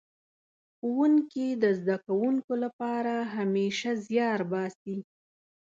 [0.77, 4.97] ښوونکي د زده کوونکو لپاره همېشه زيار باسي.